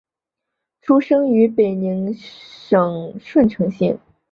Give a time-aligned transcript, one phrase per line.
[0.81, 3.99] 出生于北宁省顺成县。